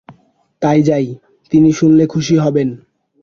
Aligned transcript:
তাই 0.61 0.79
যাই, 0.83 1.07
তিনি 1.51 1.69
শুনলে 1.71 2.03
খুশি 2.05 2.35
হবেন। 2.37 2.69